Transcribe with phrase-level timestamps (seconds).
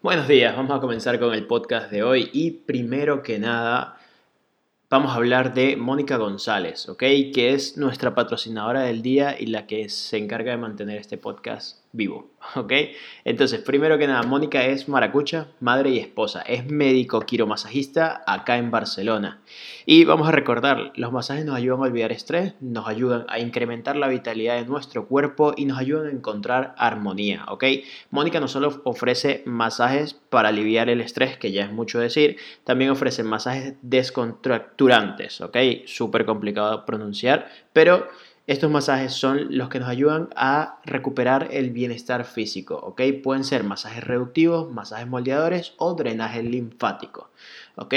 [0.00, 3.98] Buenos días, vamos a comenzar con el podcast de hoy y primero que nada
[4.88, 7.00] vamos a hablar de Mónica González, ¿ok?
[7.34, 11.77] Que es nuestra patrocinadora del día y la que se encarga de mantener este podcast
[11.92, 12.72] vivo, ¿ok?
[13.24, 18.70] Entonces, primero que nada, Mónica es maracucha, madre y esposa, es médico quiromasajista acá en
[18.70, 19.40] Barcelona.
[19.86, 23.96] Y vamos a recordar, los masajes nos ayudan a olvidar estrés, nos ayudan a incrementar
[23.96, 27.64] la vitalidad de nuestro cuerpo y nos ayudan a encontrar armonía, ¿ok?
[28.10, 32.90] Mónica no solo ofrece masajes para aliviar el estrés, que ya es mucho decir, también
[32.90, 35.56] ofrece masajes descontracturantes, ¿ok?
[35.86, 38.08] Súper complicado pronunciar, pero
[38.48, 43.02] estos masajes son los que nos ayudan a recuperar el bienestar físico, ¿ok?
[43.22, 47.28] Pueden ser masajes reductivos, masajes moldeadores o drenaje linfático,
[47.76, 47.94] ¿ok?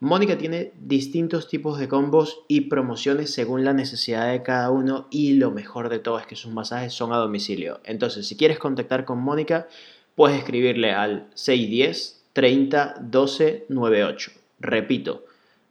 [0.00, 5.34] Mónica tiene distintos tipos de combos y promociones según la necesidad de cada uno y
[5.34, 7.78] lo mejor de todo es que sus masajes son a domicilio.
[7.84, 9.68] Entonces, si quieres contactar con Mónica,
[10.16, 14.32] puedes escribirle al 610 30 12 98.
[14.58, 15.26] Repito,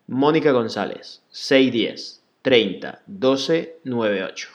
[0.07, 4.49] Mónica González, 610 30 12 98.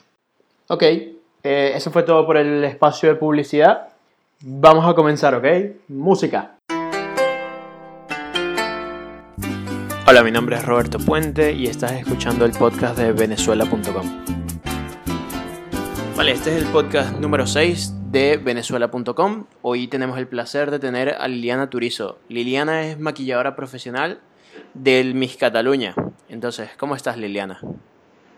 [0.68, 3.88] Ok, eh, eso fue todo por el espacio de publicidad.
[4.40, 5.46] Vamos a comenzar, ¿ok?
[5.88, 6.56] Música.
[10.08, 14.24] Hola, mi nombre es Roberto Puente y estás escuchando el podcast de venezuela.com.
[16.16, 19.46] Vale, este es el podcast número 6 de venezuela.com.
[19.62, 22.18] Hoy tenemos el placer de tener a Liliana Turizo.
[22.28, 24.20] Liliana es maquilladora profesional
[24.74, 25.94] del Miss Cataluña.
[26.28, 27.60] Entonces, ¿cómo estás Liliana?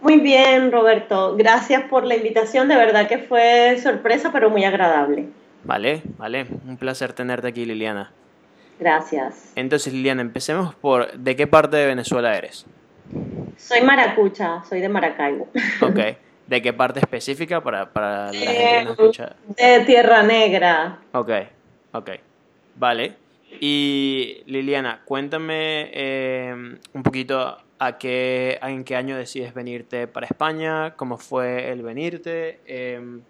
[0.00, 1.36] Muy bien, Roberto.
[1.36, 2.68] Gracias por la invitación.
[2.68, 5.26] De verdad que fue sorpresa, pero muy agradable.
[5.64, 6.46] Vale, vale.
[6.66, 8.12] Un placer tenerte aquí, Liliana.
[8.78, 9.52] Gracias.
[9.56, 12.64] Entonces, Liliana, empecemos por ¿de qué parte de Venezuela eres?
[13.56, 15.48] Soy maracucha, soy de Maracaibo.
[15.82, 15.98] Ok.
[16.46, 19.36] ¿De qué parte específica para, para la gente que no escucha?
[19.48, 20.98] De Tierra Negra.
[21.12, 21.30] Ok,
[21.92, 22.10] ok.
[22.76, 23.16] Vale.
[23.60, 30.94] Y Liliana, cuéntame eh, un poquito a qué, en qué año decides venirte para España,
[30.96, 33.20] cómo fue el venirte, em,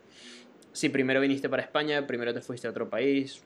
[0.72, 3.42] si primero viniste para España, primero te fuiste a otro país,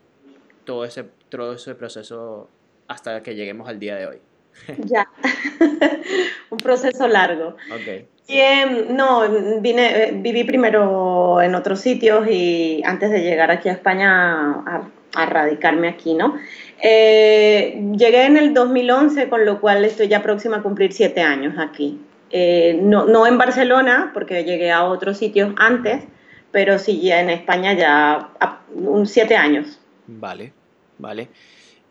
[0.65, 2.49] todo ese, todo ese proceso
[2.89, 4.19] hasta que lleguemos al día de hoy.
[4.85, 5.09] Ya,
[6.51, 7.57] un proceso largo.
[7.73, 8.07] Ok.
[8.29, 9.23] Bien, no,
[9.61, 14.89] vine, eh, viví primero en otros sitios y antes de llegar aquí a España a,
[15.15, 16.37] a radicarme aquí, ¿no?
[16.85, 21.55] Eh, llegué en el 2011, con lo cual estoy ya próxima a cumplir siete años
[21.57, 22.01] aquí.
[22.31, 26.03] Eh, no, en Barcelona, porque llegué a otros sitios antes,
[26.51, 28.31] pero sí en España ya
[28.75, 29.79] un siete años.
[30.09, 30.53] Vale,
[30.99, 31.29] vale.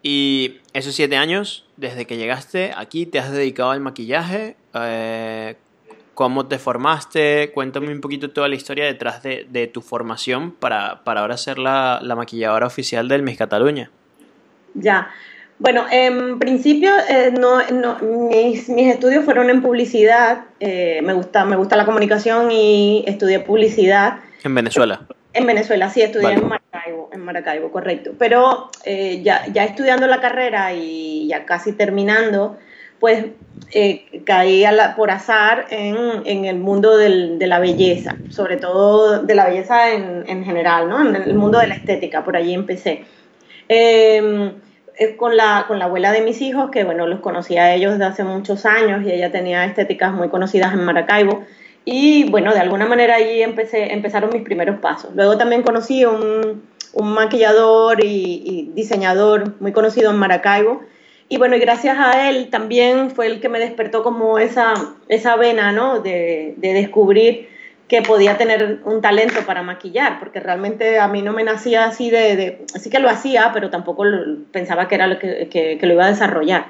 [0.04, 4.58] Y esos siete años, desde que llegaste aquí, te has dedicado al maquillaje.
[4.74, 5.56] Eh,
[6.16, 7.52] ¿Cómo te formaste?
[7.54, 11.60] Cuéntame un poquito toda la historia detrás de, de tu formación para, para ahora ser
[11.60, 13.90] la, la maquilladora oficial del Miss Cataluña.
[14.74, 15.10] Ya.
[15.62, 17.60] Bueno, en principio eh, no,
[18.02, 20.46] mis, estudios fueron en publicidad.
[20.60, 24.16] Eh, me, gusta, me gusta la comunicación y estudié publicidad.
[24.44, 25.02] ¿En Venezuela?
[25.34, 28.14] En Venezuela, sí, estudié en Maracaibo, en Maracaibo, correcto.
[28.18, 32.58] Pero eh, ya, ya estudiando la carrera y ya casi terminando,
[33.00, 33.26] pues
[34.26, 34.66] caí
[34.98, 39.92] por azar en, en el mundo del, de la belleza, sobre todo de la belleza
[39.92, 41.08] en, en general, ¿no?
[41.08, 43.06] En el mundo de la estética, por allí empecé.
[43.74, 44.52] Eh,
[45.16, 48.04] con la, con la abuela de mis hijos, que bueno, los conocía a ellos desde
[48.04, 51.46] hace muchos años y ella tenía estéticas muy conocidas en Maracaibo.
[51.86, 55.12] Y bueno, de alguna manera ahí empecé, empezaron mis primeros pasos.
[55.16, 60.82] Luego también conocí un, un maquillador y, diseñador muy conocido en Maracaibo.
[61.30, 64.74] Y bueno, y gracias a él también fue el que me despertó como esa,
[65.08, 66.02] esa vena, ¿no?
[66.02, 67.48] De, de descubrir
[67.92, 72.10] que podía tener un talento para maquillar, porque realmente a mí no me nacía así
[72.10, 74.06] de, sí que lo hacía, pero tampoco
[74.50, 76.68] pensaba que era lo que, lo iba a desarrollar.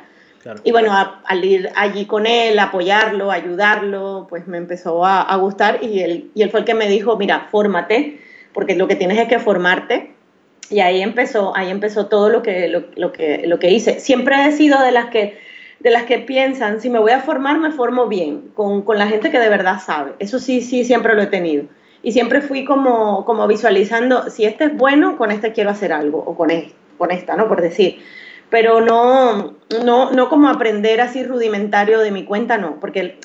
[0.64, 0.92] Y bueno,
[1.24, 6.42] al ir allí con él, apoyarlo, ayudarlo, pues me empezó a, gustar y él, y
[6.42, 8.20] él fue el que me dijo, mira, fórmate,
[8.52, 10.16] porque lo que tienes es que formarte.
[10.72, 14.00] Y ahí empezó, ahí empezó todo lo que, lo, que, lo que hice.
[14.00, 15.38] Siempre he sido de las que
[15.84, 19.08] de las que piensan, si me voy a formar, me formo bien, con, con, la
[19.08, 20.14] gente que de verdad sabe.
[20.20, 21.66] Eso sí, sí, siempre lo he tenido.
[22.04, 26.20] Y siempre fui como, como visualizando, si este es bueno, con este quiero hacer algo,
[26.20, 27.48] o con, este, con esta, ¿no?
[27.48, 28.00] Por decir.
[28.50, 33.18] Pero no, no, no como aprender así rudimentario de mi cuenta, no, porque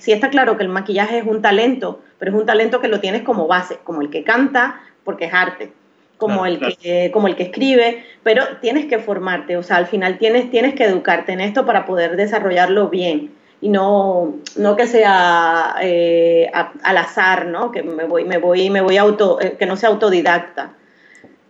[0.00, 3.00] sí está claro que el maquillaje es un talento, pero es un talento que lo
[3.00, 5.72] tienes como base, como el que canta, porque es arte
[6.18, 10.18] como, el que, como el que escribe, pero tienes que formarte, o sea, al final
[10.18, 15.76] tienes, tienes que educarte en esto para poder desarrollarlo bien y no, no que sea
[15.80, 17.72] eh, al azar, ¿no?
[17.72, 20.74] Que me voy, me voy, me voy auto, eh, que no sea autodidacta.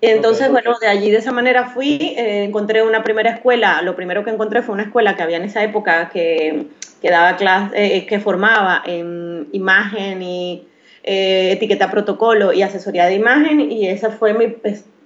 [0.01, 4.25] Entonces, bueno, de allí de esa manera fui, eh, encontré una primera escuela, lo primero
[4.25, 6.67] que encontré fue una escuela que había en esa época que,
[7.03, 10.68] que daba clase, eh, que formaba en imagen y
[11.11, 14.49] eh, etiqueta protocolo y asesoría de imagen y esa fue, mi,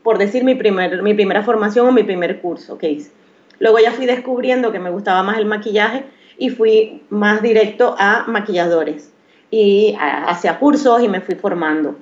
[0.02, 3.12] por decir, mi, primer, mi primera formación o mi primer curso que hice.
[3.60, 6.02] Luego ya fui descubriendo que me gustaba más el maquillaje
[6.38, 9.12] y fui más directo a maquilladores
[9.48, 11.94] y hacia cursos y me fui formando.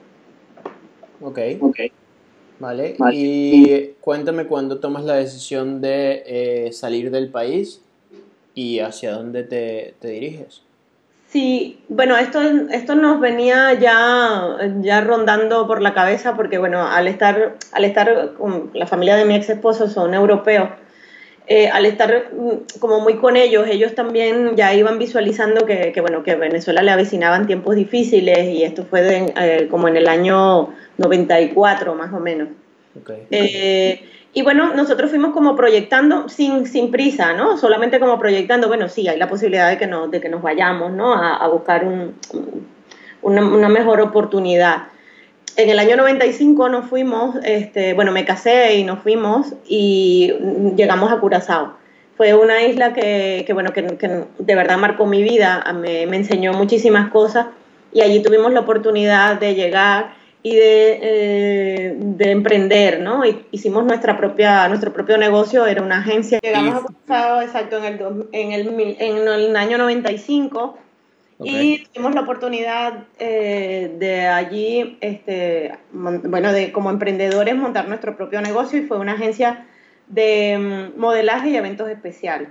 [1.20, 1.38] Ok.
[1.61, 1.93] okay.
[2.58, 2.97] Vale.
[3.12, 7.82] Y cuéntame cuándo tomas la decisión de eh, salir del país
[8.55, 10.62] y hacia dónde te, te, diriges.
[11.30, 12.40] Sí, bueno, esto,
[12.72, 18.32] esto nos venía ya, ya rondando por la cabeza porque, bueno, al estar, al estar
[18.36, 20.70] con la familia de mi ex esposo son europeos,
[21.46, 26.00] eh, al estar mm, como muy con ellos, ellos también ya iban visualizando que, que
[26.00, 30.74] bueno, que Venezuela le avecinaban tiempos difíciles y esto fue eh, como en el año
[30.98, 32.48] 94 más o menos.
[33.30, 34.00] Eh,
[34.32, 37.56] y bueno, nosotros fuimos como proyectando sin, sin prisa, ¿no?
[37.56, 40.92] Solamente como proyectando, bueno, sí, hay la posibilidad de que, no, de que nos vayamos,
[40.92, 41.12] ¿no?
[41.14, 42.14] A, a buscar un,
[43.22, 44.84] una, una mejor oportunidad
[45.56, 50.32] en el año 95 nos fuimos, este, bueno, me casé y nos fuimos y
[50.76, 51.74] llegamos a Curazao.
[52.16, 56.16] Fue una isla que, que bueno, que, que, de verdad marcó mi vida, me, me,
[56.16, 57.46] enseñó muchísimas cosas
[57.92, 63.22] y allí tuvimos la oportunidad de llegar y de, eh, de emprender, ¿no?
[63.50, 66.38] Hicimos nuestra propia, nuestro propio negocio, era una agencia.
[66.42, 70.78] Llegamos a Curazao, exacto, en el, en el, en el año 95
[71.42, 78.42] y tuvimos la oportunidad eh, de allí, este, bueno, de como emprendedores montar nuestro propio
[78.42, 79.66] negocio y fue una agencia
[80.08, 82.48] de mm, modelaje y eventos especiales.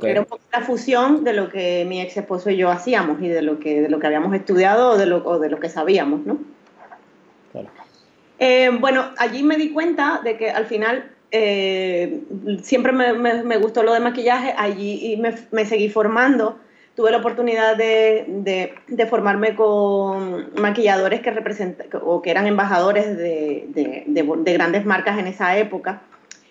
[0.00, 3.28] Era un poco la fusión de lo que mi ex esposo y yo hacíamos y
[3.28, 6.24] de lo que, de lo que habíamos estudiado o de lo, de lo que sabíamos,
[6.24, 6.38] ¿no?
[8.38, 12.20] Eh, bueno, allí me di cuenta de que al final eh,
[12.62, 16.58] siempre me, gustó lo de maquillaje, allí y me, seguí formando
[16.94, 18.74] tuve la oportunidad de,
[19.08, 23.64] formarme con maquilladores que representan o que eran embajadores de,
[24.06, 26.02] de, grandes marcas en esa época.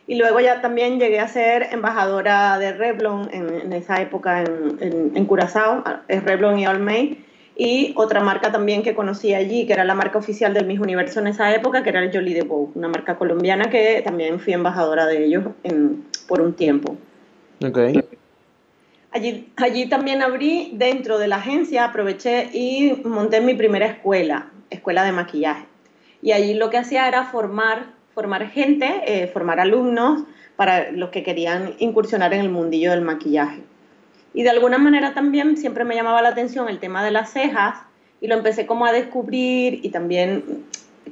[0.07, 5.25] Y luego ya también llegué a ser embajadora de Revlon en, esa época en, en,
[5.25, 7.23] Curazao, es Revlon y Almay.
[7.63, 11.19] Y otra marca también que conocí allí, que era la marca oficial del Miss Universo
[11.19, 14.53] en esa época, que era el Jolie de Vogue, una marca colombiana que también fui
[14.53, 15.43] embajadora de ellos
[16.27, 16.97] por un tiempo.
[17.63, 18.03] Okay.
[19.11, 25.03] Allí, allí también abrí, dentro de la agencia, aproveché y monté mi primera escuela, escuela
[25.03, 25.65] de maquillaje.
[26.23, 30.23] Y allí lo que hacía era formar, formar gente, eh, formar alumnos
[30.55, 33.61] para los que querían incursionar en el mundillo del maquillaje.
[34.33, 37.79] Y de alguna manera también siempre me llamaba la atención el tema de las cejas
[38.21, 40.65] y lo empecé como a descubrir y también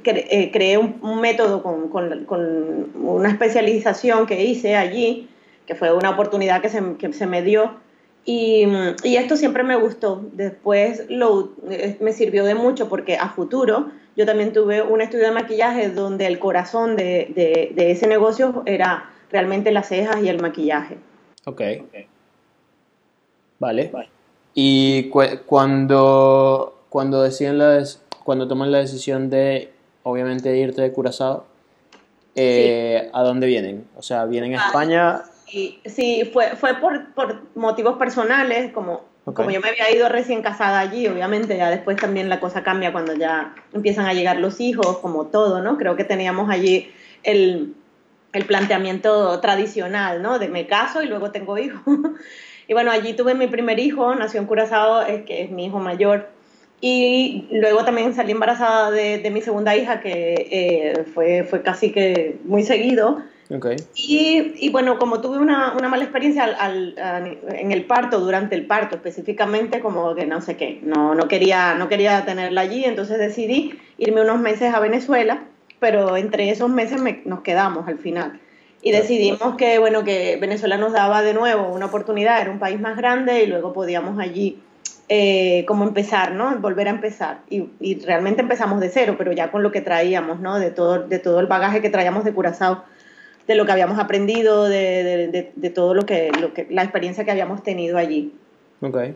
[0.04, 5.28] eh, creé un, método con, con, con, una especialización que hice allí,
[5.66, 7.74] que fue una oportunidad que se, que se me dio
[8.24, 8.66] y,
[9.02, 10.22] y, esto siempre me gustó.
[10.32, 15.24] Después lo, eh, me sirvió de mucho porque a futuro yo también tuve un estudio
[15.24, 20.28] de maquillaje donde el corazón de, de, de ese negocio era realmente las cejas y
[20.28, 20.98] el maquillaje.
[21.46, 21.62] Ok.
[23.60, 23.92] Vale.
[24.54, 27.84] Y cu cuando, cuando, deciden la
[28.24, 29.70] cuando toman la decisión de,
[30.02, 31.44] obviamente, irte de Curazao,
[32.34, 33.86] eh, ¿a dónde vienen?
[33.96, 35.22] O sea, ¿vienen a ah, España?
[35.46, 40.80] sí, fue, fue por, por motivos personales, como, como yo me había ido recién casada
[40.80, 44.98] allí, obviamente ya después también la cosa cambia cuando ya empiezan a llegar los hijos,
[44.98, 45.76] como todo, ¿no?
[45.76, 46.90] Creo que teníamos allí
[47.24, 47.74] el,
[48.32, 50.38] el planteamiento tradicional, ¿no?
[50.38, 51.82] De me caso y luego tengo hijos.
[52.70, 55.80] y bueno, allí tuve mi primer hijo, nació en Curazao, es que es mi hijo
[55.80, 56.28] mayor.
[56.80, 61.90] Y luego también salí embarazada de, de mi segunda hija, que eh, fue, fue casi
[61.90, 63.24] que muy seguido.
[63.52, 63.74] Okay.
[63.96, 68.54] Y, y, bueno, como tuve una, una mala experiencia al, al, en el parto, durante
[68.54, 72.84] el parto específicamente, como que no sé qué, no, no, quería, no quería tenerla allí,
[72.84, 75.42] entonces decidí irme unos meses a Venezuela,
[75.80, 78.38] pero entre esos meses me, nos quedamos al final.
[78.82, 82.80] Y decidimos que, bueno, que Venezuela nos daba de nuevo una oportunidad, era un país
[82.80, 84.62] más grande y luego podíamos allí
[85.08, 86.56] eh, como empezar, ¿no?
[86.60, 87.40] Volver a empezar.
[87.50, 90.58] Y, y, realmente empezamos de cero, pero ya con lo que traíamos, ¿no?
[90.58, 92.84] De todo, de todo el bagaje que traíamos de Curazao
[93.50, 97.24] de lo que habíamos aprendido, de, de, de, todo lo que, lo que, la experiencia
[97.24, 98.32] que habíamos tenido allí.
[98.80, 99.12] Okay.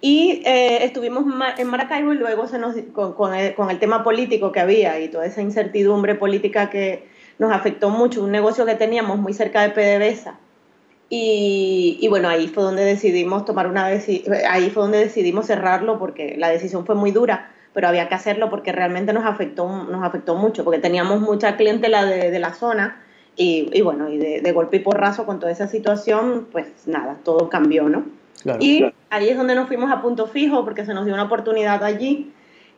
[0.00, 1.24] Y eh, estuvimos
[1.58, 4.98] en Maracaibo y luego se nos, con, con, el, con, el, tema político que había
[4.98, 7.06] y toda esa incertidumbre política que
[7.38, 10.38] nos afectó mucho, un negocio que teníamos muy cerca de PDVSA.
[11.10, 16.34] Y, y, bueno, ahí fue donde decidimos tomar una ahí fue donde decidimos cerrarlo porque
[16.38, 20.34] la decisión fue muy dura, pero había que hacerlo porque realmente nos afectó, nos afectó
[20.34, 23.02] mucho, porque teníamos mucha clientela de, de la zona
[23.36, 27.18] y, y bueno, y de, de, golpe y porrazo con toda esa situación, pues nada,
[27.22, 28.04] todo cambió, ¿no?
[28.60, 31.82] y ahí es donde nos fuimos a punto fijo porque se nos dio una oportunidad
[31.82, 32.32] allí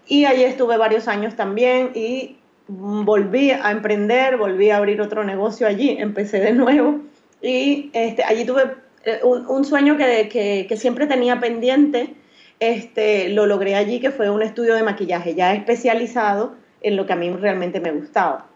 [0.07, 2.37] y allí estuve varios años también y
[2.68, 7.00] volví a emprender, volví a abrir otro negocio allí, empecé de nuevo
[7.40, 12.14] y este, allí tuve eh, un, un sueño que, que, que, siempre tenía pendiente,
[12.58, 17.12] este, lo logré allí, que fue un estudio de maquillaje ya especializado en lo que
[17.12, 18.46] a mí realmente me gustaba.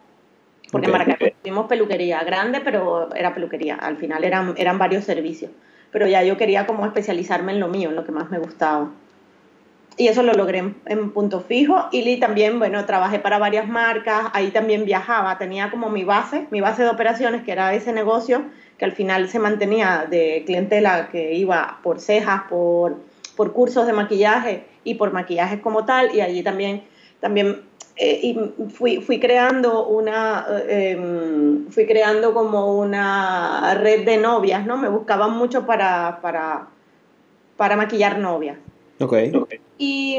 [0.72, 1.02] Porque okay.
[1.02, 5.50] en Maracaibo tuvimos peluquería grande, pero era peluquería, al final eran, eran varios servicios.
[5.92, 8.90] Pero ya yo quería como especializarme en lo mío, en lo que más me gustaba
[10.00, 11.84] y eso lo logré en, en, punto fijo.
[11.92, 16.62] Y también, bueno, trabajé para varias marcas, ahí también viajaba, tenía como mi base, mi
[16.62, 18.44] base de operaciones, que era ese negocio,
[18.78, 22.96] que al final se mantenía de clientela que iba por cejas, por,
[23.36, 26.82] por cursos de maquillaje y por maquillajes como tal, y allí también,
[27.20, 27.60] también
[27.96, 28.34] eh,
[28.72, 30.98] fui, fui creando una, eh,
[31.68, 34.78] fui creando como una red de novias, ¿no?
[34.78, 36.68] Me buscaban mucho para, para,
[37.58, 38.56] para maquillar novias.
[39.02, 39.32] Okay.
[39.78, 40.18] Y,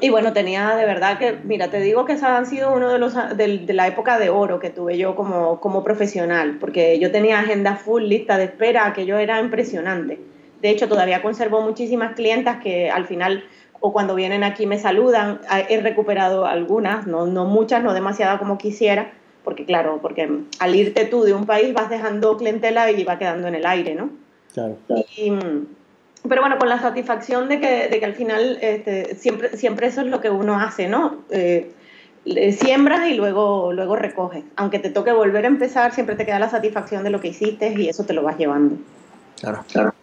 [0.00, 2.98] y, bueno, tenía de verdad que, mira, te digo que esa han sido uno de
[2.98, 7.12] los de, de, la época de oro que tuve yo como, como profesional, porque yo
[7.12, 10.18] tenía agenda full, lista de espera, que yo era impresionante.
[10.60, 13.44] De hecho, todavía conservo muchísimas clientas que al final
[13.80, 15.40] o cuando vienen aquí me saludan.
[15.68, 19.12] He recuperado algunas, no, no muchas, no demasiadas como quisiera,
[19.44, 20.28] porque claro, porque
[20.58, 23.94] al irte tú de un país vas dejando clientela y va quedando en el aire,
[23.94, 24.10] ¿no?
[24.52, 24.76] Claro.
[25.16, 25.32] Y,
[26.28, 30.00] pero bueno, con la satisfacción de que, de que al final este, siempre, siempre eso
[30.00, 31.24] es lo que uno hace, ¿no?
[31.30, 31.72] Eh,
[32.58, 34.44] siembras y luego, luego recoges.
[34.56, 37.72] Aunque te toque volver a empezar, siempre te queda la satisfacción de lo que hiciste
[37.76, 38.76] y eso te lo vas llevando.
[39.40, 39.94] Claro, claro.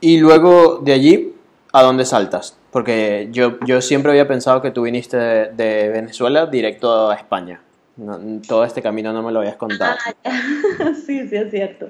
[0.00, 1.34] Y luego de allí,
[1.72, 2.56] ¿a dónde saltas?
[2.72, 7.60] Porque yo, yo siempre había pensado que tú viniste de, de Venezuela directo a España.
[7.96, 9.96] No, todo este camino no me lo habías contado.
[10.24, 10.32] Ah,
[11.06, 11.88] sí, sí, es cierto.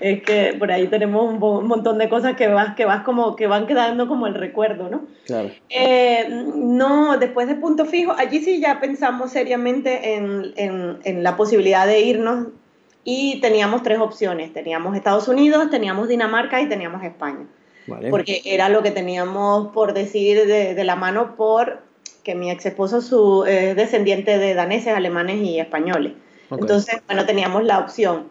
[0.00, 3.36] Es que por ahí tenemos un, un, montón de cosas que vas, que vas como,
[3.36, 5.02] que van quedando como el recuerdo, ¿no?
[5.26, 5.50] Claro.
[5.68, 11.36] Eh, no, después de punto fijo, allí sí ya pensamos seriamente en, en, en, la
[11.36, 12.48] posibilidad de irnos
[13.04, 14.52] y teníamos tres opciones.
[14.52, 17.46] Teníamos Estados Unidos, teníamos Dinamarca y teníamos España.
[17.86, 18.10] Vale.
[18.10, 21.80] Porque era lo que teníamos por decir de, de la mano por
[22.22, 26.12] que mi ex esposo su, es descendiente de daneses, alemanes y españoles.
[26.50, 26.62] Okay.
[26.62, 28.28] Entonces, bueno, teníamos la opción.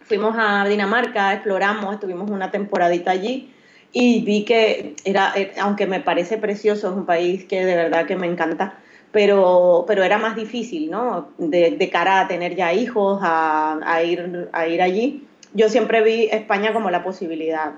[0.00, 3.52] Fuimos a Dinamarca, exploramos, estuvimos una temporadita allí
[3.92, 8.06] y vi que era, eh, aunque me parece precioso, es un país que de verdad
[8.06, 8.78] que me encanta,
[9.12, 11.28] pero, pero era más difícil, ¿no?
[11.38, 15.26] De, de cara a tener ya hijos, a, a, ir, a ir allí.
[15.54, 17.74] Yo siempre vi España como la posibilidad.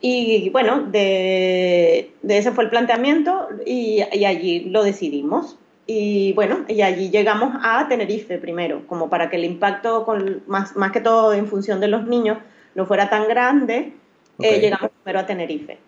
[0.00, 5.58] Y bueno, de, de, ese fue el planteamiento y, y, allí lo decidimos.
[5.90, 10.76] Y bueno, y allí llegamos a Tenerife primero, como para que el impacto, con, más,
[10.76, 12.36] más que todo en función de los niños,
[12.74, 13.92] no fuera tan grande, eh,
[14.36, 14.50] okay.
[14.50, 15.78] eh, llegamos primero a Tenerife.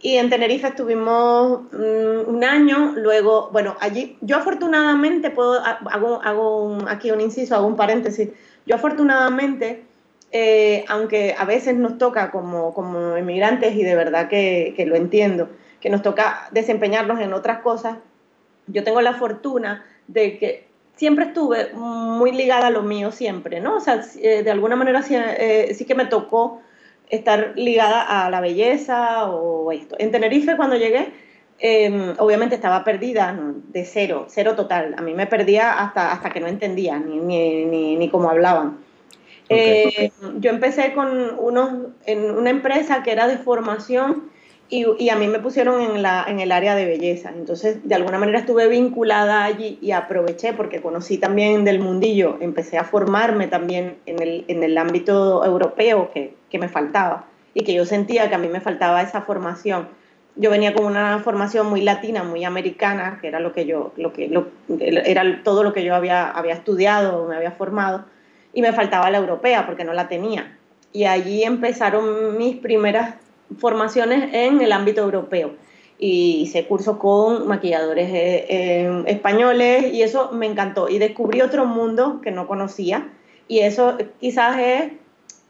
[0.00, 6.62] Y en Tenerife estuvimos um, un año, luego, bueno, allí, yo afortunadamente puedo, hago, hago
[6.62, 8.28] un, aquí un inciso, hago un paréntesis,
[8.64, 9.82] yo afortunadamente
[10.30, 14.94] eh, aunque a veces nos toca como, como inmigrantes, y de verdad que, que, lo
[14.94, 15.48] entiendo,
[15.80, 17.96] que nos toca desempeñarnos en otras cosas,
[18.68, 23.76] yo tengo la fortuna de que siempre estuve muy ligada a lo mío, siempre, ¿no?
[23.76, 26.60] O sea, eh, de alguna manera sí, eh, sí, que me tocó
[27.08, 29.96] estar ligada a la belleza o esto.
[29.98, 31.12] En Tenerife cuando llegué,
[31.60, 33.36] eh, obviamente estaba perdida
[33.68, 34.94] de cero, cero total.
[34.96, 38.78] A mí me perdía hasta, hasta que no entendía ni, ni, ni, ni cómo hablaban.
[39.46, 39.92] Okay.
[39.96, 44.30] Eh, yo empecé con unos, en una empresa que era de formación
[44.70, 47.30] y, y, a mí me pusieron en, la, en el área de belleza.
[47.34, 52.76] Entonces, de alguna manera estuve vinculada allí y aproveché porque conocí también del mundillo, empecé
[52.76, 57.72] a formarme también en el, en el ámbito europeo que, que me faltaba y que
[57.72, 59.88] yo sentía que a mí me faltaba esa formación.
[60.36, 64.12] Yo venía con una formación muy latina, muy americana, que era lo que yo, lo
[64.12, 64.48] que, lo,
[64.78, 68.04] era todo lo que yo había, había estudiado, me había formado
[68.52, 70.56] y me faltaba la europea porque no la tenía.
[70.92, 73.14] Y allí empezaron mis primeras
[73.56, 75.54] formaciones en el ámbito europeo.
[75.98, 80.88] Y hice cursos con maquilladores eh, eh, españoles y eso me encantó.
[80.88, 83.12] Y descubrí otro mundo que no conocía.
[83.48, 84.92] Y eso quizás es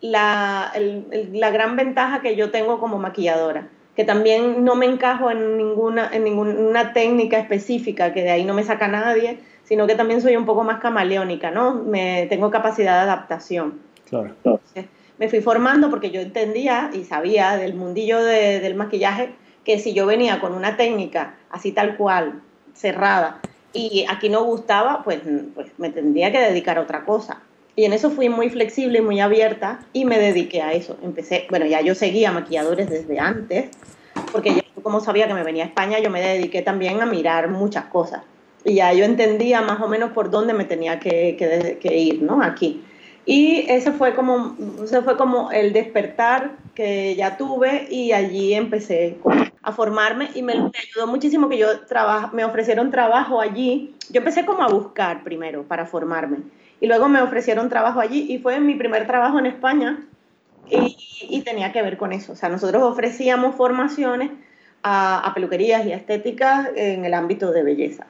[0.01, 5.29] la, el, la gran ventaja que yo tengo como maquilladora que también no me encajo
[5.29, 9.97] en ninguna, en ninguna técnica específica, que de ahí no me saca nadie, sino que
[9.97, 11.75] también soy un poco más camaleónica, ¿no?
[11.75, 13.81] Me, tengo capacidad de adaptación.
[14.09, 14.29] Claro.
[14.29, 14.85] Entonces,
[15.19, 19.31] me fui formando porque yo entendía y sabía del mundillo de, del maquillaje
[19.65, 22.41] que si yo venía con una técnica así tal cual,
[22.75, 23.41] cerrada
[23.73, 25.21] y aquí no gustaba, pues,
[25.55, 27.43] pues me tendría que dedicar a otra cosa.
[27.77, 30.97] Y en eso fui muy flexible y muy abierta y me dediqué a eso.
[31.03, 33.71] Empecé, bueno, ya yo seguía maquilladores desde antes,
[34.33, 37.49] porque ya como sabía que me venía a España, yo me dediqué también a mirar
[37.51, 38.23] muchas cosas.
[38.65, 41.37] Y ya yo entendía más o menos por dónde me tenía que,
[41.81, 42.43] que, ir, ¿no?
[42.43, 42.83] Aquí.
[43.31, 49.19] Y ese fue, como, ese fue como el despertar que ya tuve y allí empecé
[49.63, 51.67] a formarme y me, ayudó muchísimo que yo
[52.33, 53.95] me ofrecieron trabajo allí.
[54.09, 56.39] Yo empecé como a buscar primero para formarme
[56.81, 60.07] y luego me ofrecieron trabajo allí y fue mi primer trabajo en España
[60.71, 62.33] y, tenía que ver con eso.
[62.33, 64.31] O sea, nosotros ofrecíamos formaciones
[64.83, 68.07] a, peluquerías y a estéticas en el ámbito de belleza.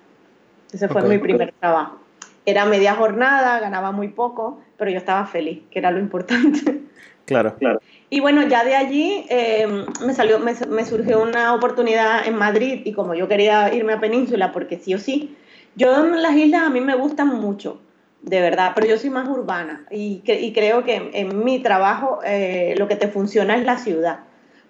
[0.73, 1.99] Ese fue mi primer trabajo.
[2.47, 6.81] Era media jornada, ganaba muy poco, pero yo estaba feliz, que era lo importante.
[7.25, 7.81] Claro, claro.
[8.09, 12.81] Y bueno, ya de allí em, me, salió, me, me, surgió una oportunidad en Madrid
[12.87, 15.37] y como yo quería irme a Península, porque sí o sí,
[15.77, 17.83] yo en las islas a mí me gustan mucho,
[18.23, 22.75] de verdad, pero yo soy más urbana y, y creo que en, mi trabajo eh,
[22.79, 24.21] lo que te funciona es la ciudad.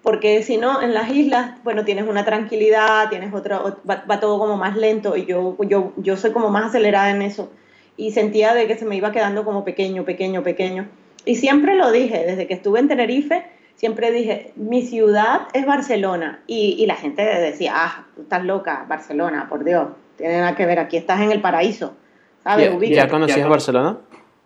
[0.08, 4.56] Porque si no, en las islas, bueno, tienes una tranquilidad, tienes otro, va, todo como
[4.56, 7.52] más lento y yo, yo, yo soy como más acelerada en eso.
[7.98, 10.88] Y sentía de que se me iba quedando como pequeño, pequeño, pequeño.
[11.26, 16.40] Y siempre lo dije, desde que estuve en Tenerife, siempre dije, mi ciudad es Barcelona.
[16.46, 20.64] Y, y la gente decía, ah, tú estás loca, Barcelona, por Dios, tiene nada que
[20.64, 21.92] ver, aquí estás en el paraíso.
[22.46, 23.98] ¿Ya, conocías Barcelona?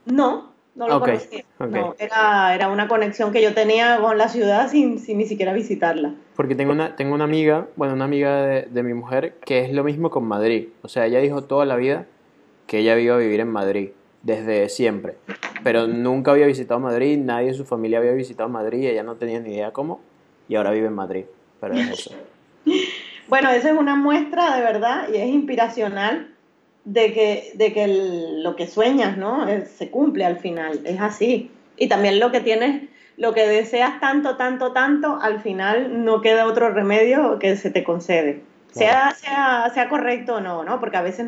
[0.06, 1.44] No, no lo conocía.
[1.58, 5.52] No, era, era, una conexión que yo tenía con la ciudad sin, sin, ni siquiera
[5.52, 6.14] visitarla.
[6.34, 9.72] Porque tengo una, tengo una amiga, bueno, una amiga de, de, mi mujer que es
[9.72, 10.68] lo mismo con Madrid.
[10.82, 12.06] O sea, ella dijo toda la vida
[12.66, 13.90] que ella iba a vivir en Madrid,
[14.22, 15.16] desde siempre.
[15.62, 19.40] Pero nunca había visitado Madrid, nadie de su familia había visitado Madrid, ella no tenía
[19.40, 20.00] ni idea cómo,
[20.48, 21.24] y ahora vive en Madrid.
[21.60, 22.10] Pero es eso.
[23.28, 26.31] bueno, esa es una muestra de verdad y es inspiracional
[26.84, 27.86] de que, de que
[28.42, 29.46] lo que sueñas, ¿no?
[29.64, 31.50] se cumple al final, es así.
[31.76, 32.82] Y también lo que tienes,
[33.16, 37.84] lo que deseas tanto, tanto, tanto, al final no queda otro remedio que se te
[37.84, 38.42] concede.
[38.72, 40.80] Sea, sea, sea correcto o no, ¿no?
[40.80, 41.26] Porque a veces,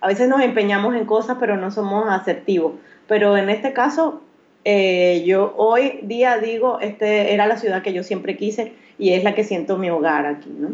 [0.00, 2.74] a veces nos empeñamos en cosas, pero no somos asertivos.
[3.08, 4.22] Pero en este caso,
[4.64, 9.24] eh, yo hoy día digo, este era la ciudad que yo siempre quise y es
[9.24, 10.70] la que siento mi hogar aquí, ¿no?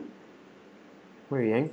[1.30, 1.70] Muy bien.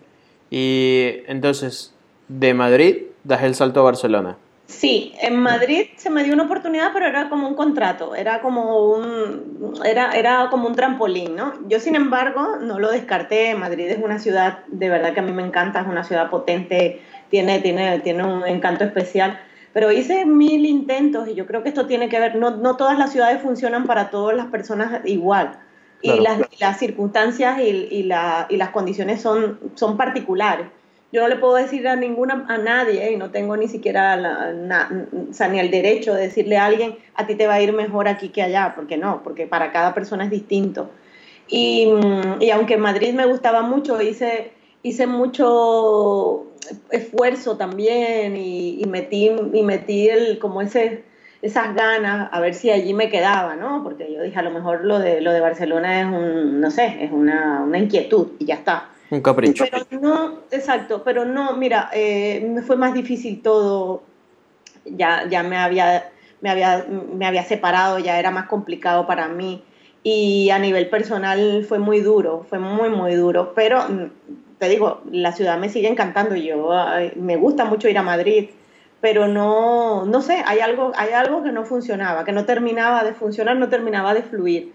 [0.50, 1.94] Y entonces,
[2.28, 4.38] de Madrid das el salto a Barcelona.
[4.68, 8.92] Sí, en Madrid se me dio una oportunidad, pero era como un contrato, era como
[8.92, 11.54] un, era, era como un trampolín, ¿no?
[11.70, 13.56] Yo, sin embargo, no lo descarté.
[13.56, 17.02] Madrid es una ciudad, de verdad que a mí me encanta, es una ciudad potente,
[17.30, 19.40] tiene, tiene, tiene un encanto especial.
[19.72, 23.00] Pero hice mil intentos y yo creo que esto tiene que ver, no, no todas
[23.00, 25.60] las ciudades funcionan para todas las personas igual.
[26.02, 30.68] y, las, las, circunstancias y, y, la, y las condiciones son, son particulares
[31.12, 35.60] yo no le puedo decir a ninguna a nadie y no tengo ni siquiera ni
[35.60, 38.44] el derecho de decirle a alguien a ti te va a ir mejor aquí que
[38.44, 40.90] allá porque no porque para cada persona es distinto.
[41.50, 44.52] Y, mm, y aunque Madrid me gustaba mucho hice
[44.84, 46.48] hice mucho
[46.92, 51.04] esfuerzo también y, y metí y metí el como ese
[51.42, 54.84] esas ganas a ver si allí me quedaba no porque yo dije a lo mejor
[54.84, 58.56] lo de lo de Barcelona es un no sé es una, una inquietud y ya
[58.56, 58.90] está.
[59.10, 59.64] Un capricho.
[59.70, 64.04] Pero no, exacto, pero no, mira, eh, me fue más difícil todo,
[64.86, 66.10] ya, ya me, había,
[66.42, 69.64] me, había, me había separado, ya era más complicado para mí.
[70.04, 74.12] Y a nivel personal fue muy duro, fue muy, muy duro, pero mm,
[74.60, 76.70] te digo, la ciudad me sigue encantando, yo
[77.16, 78.50] me gusta mucho ir a Madrid,
[79.02, 83.14] pero no, no sé, hay algo, hay algo que no funcionaba, que no terminaba de
[83.14, 84.74] funcionar, no terminaba de fluir.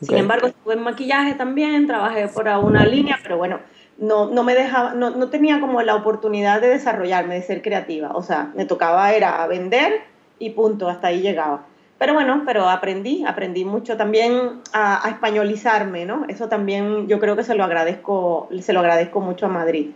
[0.00, 3.60] Sin embargo, estuve en maquillaje también, trabajé por una línea, pero bueno,
[3.96, 8.10] no, no me dejaba, no, no, tenía como la oportunidad de desarrollarme, de ser creativa.
[8.14, 10.02] O sea, me tocaba era vender
[10.38, 11.64] y punto, hasta ahí llegaba.
[11.96, 16.24] Pero bueno, pero aprendí, aprendí mucho también a, españolizarme, ¿no?
[16.28, 19.90] Eso también yo creo que se lo agradezco, se lo agradezco mucho a Madrid.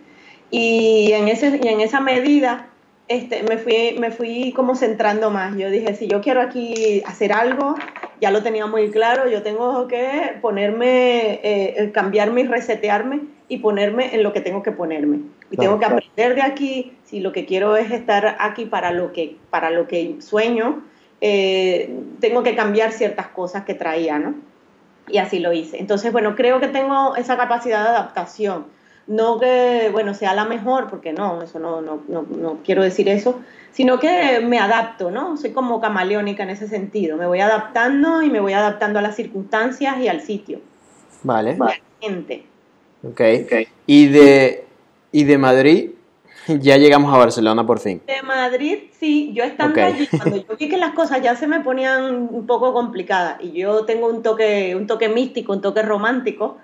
[0.50, 2.66] Y en, ese, y en esa medida
[3.08, 5.56] este, me, fui, me fui como centrando más.
[5.56, 7.74] Yo dije, si yo quiero aquí hacer algo,
[8.20, 14.14] ya lo tenía muy claro, yo tengo que ponerme, eh, cambiarme y resetearme y ponerme
[14.14, 15.20] en lo que tengo que ponerme.
[15.50, 19.12] Y tengo que aprender de aquí, si lo que quiero es estar aquí para lo
[19.12, 20.84] que, para lo que sueño,
[21.22, 21.90] eh,
[22.20, 24.34] tengo que cambiar ciertas cosas que traía, ¿no?
[25.08, 25.78] Y así lo hice.
[25.80, 28.66] Entonces, bueno, creo que tengo esa capacidad de adaptación
[29.08, 33.40] no que, bueno, sea la mejor, porque no, eso no, no, no, quiero decir eso,
[33.72, 35.36] sino que me adapto, ¿no?
[35.36, 39.16] Soy como camaleónica en ese sentido, me voy adaptando y me voy adaptando a las
[39.16, 40.60] circunstancias y al sitio.
[41.22, 41.56] Vale.
[41.58, 42.46] Y a la gente.
[43.02, 43.42] Okay.
[43.44, 43.68] ok.
[43.86, 44.68] Y de,
[45.12, 45.90] ¿Y de Madrid?
[46.46, 48.00] Ya llegamos a Barcelona por fin.
[48.06, 51.60] De Madrid, sí, yo estando allí, cuando yo vi que las cosas ya se me
[51.60, 56.56] ponían un poco complicadas y yo tengo un toque, un toque místico, un toque romántico,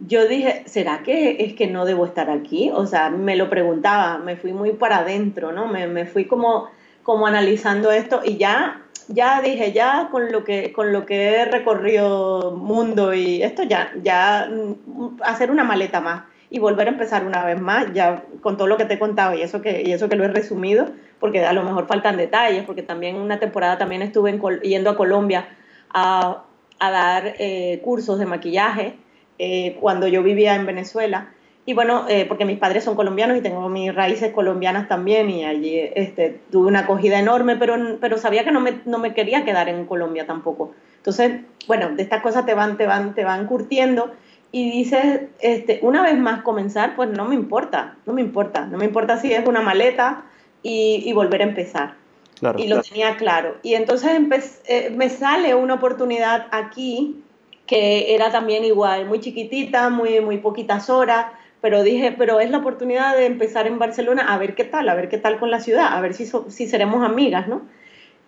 [0.00, 2.70] yo dije, ¿será que es que no debo estar aquí?
[2.72, 5.66] O sea, me lo preguntaba, me fui muy para adentro, ¿no?
[5.66, 6.68] Me, me fui como,
[7.02, 11.44] como analizando esto y ya ya dije, ya con lo que, con lo que he
[11.44, 17.26] recorrido mundo y esto ya, ya mm, hacer una maleta más y volver a empezar
[17.26, 19.92] una vez más, ya con todo lo que te he contado y eso que, y
[19.92, 20.86] eso que lo he resumido,
[21.18, 25.48] porque a lo mejor faltan detalles, porque también una temporada también estuve yendo a Colombia
[25.90, 26.44] a,
[26.78, 28.96] a dar eh, cursos de maquillaje
[29.38, 31.30] eh, cuando yo vivía en Venezuela
[31.66, 35.44] y bueno, eh, porque mis padres son colombianos y tengo mis raíces colombianas también y
[35.44, 39.44] allí este, tuve una acogida enorme, pero, pero sabía que no me, no me quería
[39.44, 40.72] quedar en Colombia tampoco.
[40.98, 44.12] Entonces, bueno, de estas cosas te van, te van, te van curtiendo
[44.52, 48.76] y dices, este, una vez más comenzar, pues no me importa, no me importa, no
[48.76, 50.24] me importa si es una maleta
[50.62, 51.94] y, y volver a empezar.
[52.38, 53.56] Claro, y lo tenía claro.
[53.62, 57.22] Y entonces eh, me sale una oportunidad aquí
[57.66, 61.26] que era también igual, muy chiquitita, muy, muy poquitas horas,
[61.60, 64.94] pero dije, pero es la oportunidad de empezar en Barcelona a ver qué tal, a
[64.94, 67.62] ver qué tal con la ciudad, a ver si, si seremos amigas, ¿no?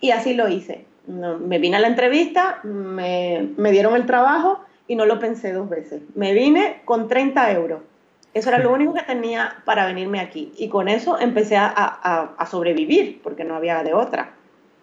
[0.01, 0.87] Y así lo hice.
[1.07, 5.69] me vine a la entrevista, me, me, dieron el trabajo y no lo pensé dos
[5.69, 6.01] veces.
[6.15, 7.81] Me vine con 30 euros.
[8.33, 10.53] Eso era lo único que tenía para venirme aquí.
[10.59, 14.33] Y con eso empecé a, a, a sobrevivir, porque no había de otra.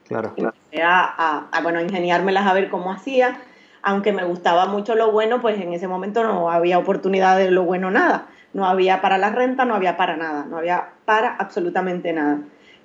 [0.08, 0.34] Claro.
[0.36, 3.40] Empecé a, a, bueno, ingeniármelas a ver cómo hacía.
[3.84, 7.64] Aunque me gustaba mucho lo bueno, pues en ese momento no había oportunidad de lo
[7.64, 12.14] bueno nada no había para la renta, no había para nada, no había para absolutamente
[12.14, 12.40] nada.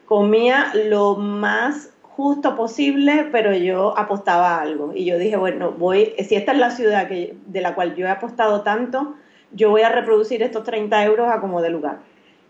[0.07, 4.93] Comía lo más justo posible, pero yo apostaba a algo.
[4.95, 8.11] Y yo dije, bueno, voy, si esta es la ciudad de la cual yo he
[8.11, 9.15] apostado tanto,
[9.53, 11.99] yo voy a reproducir estos 30 euros a como de lugar.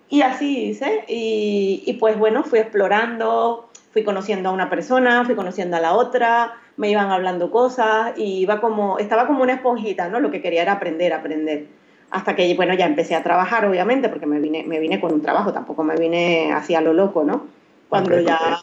[0.09, 5.35] Y así hice, y, y pues bueno, fui explorando, fui conociendo a una persona, fui
[5.35, 10.09] conociendo a la otra, me iban hablando cosas, y iba como, estaba como una esponjita,
[10.09, 10.21] ¿no?
[10.21, 11.67] Lo que quería era aprender, aprender
[12.11, 15.21] hasta que, bueno, ya empecé a trabajar, obviamente, porque me vine, me vine con un
[15.21, 17.47] trabajo, tampoco me vine así a lo loco, ¿no?
[17.89, 18.63] Cuando ya,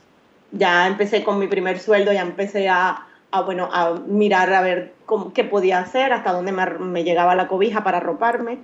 [0.51, 4.93] ya empecé con mi primer sueldo, ya empecé a, a bueno, a mirar a ver
[5.06, 8.60] cómo, qué podía hacer, hasta dónde me, me llegaba la cobija para arroparme.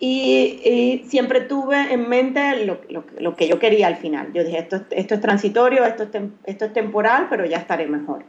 [0.00, 4.32] Y, y, siempre tuve en mente lo, lo, lo, que yo quería al final.
[4.32, 6.10] Yo dije, esto, esto es transitorio, esto es,
[6.44, 8.24] esto es temporal, pero ya estaré mejor.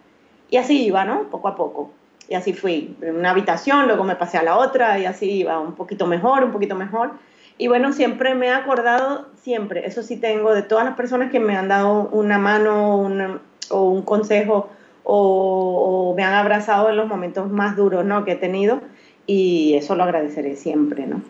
[0.50, 1.24] Y así iba, ¿no?
[1.30, 1.92] Poco a poco.
[2.28, 5.60] Y así fui, en una habitación, luego me pasé a la otra y así iba
[5.60, 7.12] un poquito mejor, un poquito mejor.
[7.58, 11.40] Y bueno, siempre me he acordado, siempre, eso sí tengo, de todas las personas que
[11.40, 14.70] me han dado una mano o un consejo
[15.04, 18.26] o, me han abrazado en los momentos más duros ¿no?
[18.26, 18.82] que he tenido
[19.28, 21.22] y eso lo agradeceré siempre, ¿no?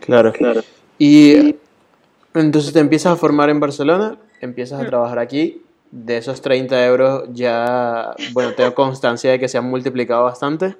[0.00, 0.60] Claro, claro.
[0.98, 1.56] Y
[2.34, 4.86] entonces te empiezas a formar en Barcelona, empiezas a mm.
[4.86, 10.24] trabajar aquí de esos 30 euros ya, bueno, tengo constancia de que se han multiplicado
[10.24, 10.74] bastante.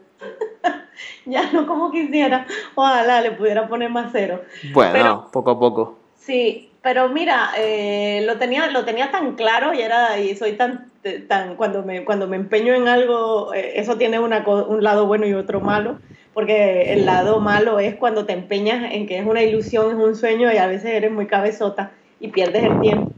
[1.27, 4.43] ya no como quisiera, ojalá le pudiera poner más cero.
[4.73, 5.99] Bueno, poco a poco.
[6.17, 10.91] Sí, pero mira, eh, lo, tenía, lo tenía tan claro y, era, y soy tan,
[11.29, 15.27] tan cuando, me, cuando me empeño en algo, eh, eso tiene una, un lado bueno
[15.27, 15.99] y otro malo,
[16.33, 20.17] porque el lado malo es cuando te empeñas en que es una ilusión, es un
[20.17, 23.13] sueño y a veces eres muy cabezota y pierdes el tiempo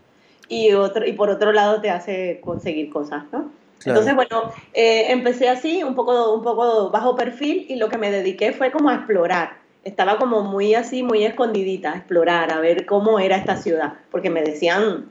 [0.49, 3.51] y, otro, y por otro lado te hace conseguir cosas, ¿no?
[3.85, 8.11] Entonces, bueno, eh, empecé así, un poco, un poco bajo perfil y lo que me
[8.11, 9.59] dediqué fue como a explorar.
[9.85, 14.31] Estaba como muy así, muy escondidita, a explorar, a ver cómo era esta ciudad, porque
[14.31, 15.11] me decían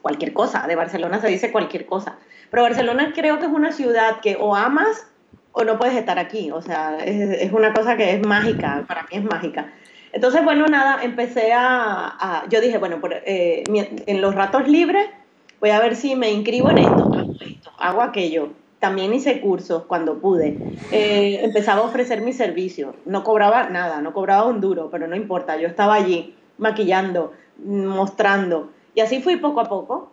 [0.00, 2.16] cualquier cosa, de Barcelona se dice cualquier cosa,
[2.50, 5.06] pero Barcelona creo que es una ciudad que o amas
[5.52, 9.02] o no puedes estar aquí, o sea, es, es una cosa que es mágica, para
[9.02, 9.70] mí es mágica.
[10.12, 15.06] Entonces, bueno, nada, empecé a, yo dije, bueno, eh, en los ratos libres
[15.60, 17.10] voy a ver si me inscribo en esto,
[17.78, 18.50] hago aquello.
[18.78, 20.56] También hice cursos cuando pude.
[20.92, 22.94] Eh, empezaba a ofrecer mi servicio.
[23.06, 25.56] No cobraba nada, no cobraba un duro, pero no importa.
[25.56, 27.32] Yo estaba allí maquillando,
[27.64, 28.70] mostrando.
[28.94, 30.12] Y así fui poco a poco,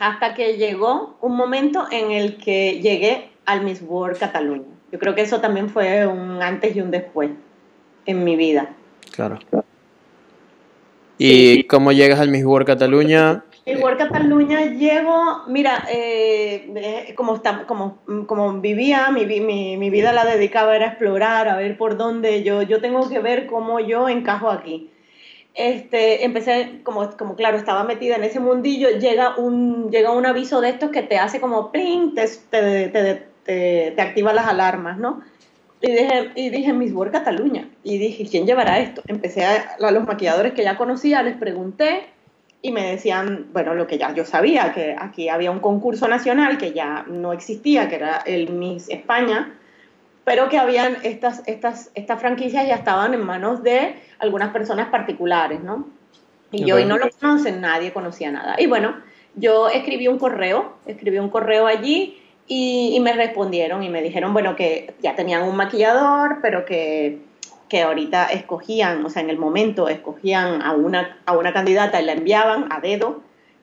[0.00, 4.66] hasta que llegó un momento en el que llegué al Miss World Cataluña.
[4.90, 7.30] Yo creo que eso también fue un antes y un después
[8.06, 8.74] en mi vida.
[9.10, 9.38] Claro.
[11.18, 13.44] ¿Y cómo llegas al Miss World Cataluña?
[13.64, 20.12] Miss World Cataluña llego, mira, eh, eh, como, como, como vivía, mi, mi, mi, vida
[20.12, 24.08] la dedicaba a explorar, a ver por dónde yo, yo tengo que ver cómo yo
[24.08, 24.90] encajo aquí.
[25.54, 30.60] Este, empecé, como, como claro, estaba metida en ese mundillo, llega un, llega un aviso
[30.60, 32.88] de estos que te hace como pling, te, te,
[33.44, 35.22] te, te activa las alarmas, ¿no?
[35.82, 37.68] Y dije, y dije Miss World Cataluña.
[37.82, 39.02] Y dije, ¿quién llevará esto?
[39.08, 42.06] Empecé a, a los maquilladores que ya conocía, les pregunté
[42.62, 46.58] y me decían, bueno, lo que ya yo sabía, que aquí había un concurso nacional
[46.58, 49.58] que ya no existía, que era el Miss España,
[50.24, 55.60] pero que habían estas, estas, estas franquicias ya estaban en manos de algunas personas particulares,
[55.60, 55.88] ¿no?
[56.52, 58.54] Y yo, y no lo conocen, nadie conocía nada.
[58.58, 58.94] Y bueno,
[59.34, 64.32] yo escribí un correo, escribí un correo allí y, y me respondieron y me dijeron,
[64.32, 67.20] bueno, que ya tenían un maquillador, pero que
[67.72, 72.04] que ahorita escogían, o sea, en el momento escogían a una, a una candidata y
[72.04, 73.22] la enviaban a dedo,